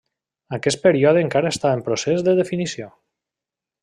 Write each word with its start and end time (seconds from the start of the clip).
Aquest 0.57 0.79
període 0.85 1.21
encara 1.25 1.51
està 1.55 1.73
en 1.79 1.83
procés 1.91 2.27
de 2.29 2.37
definició. 2.43 2.89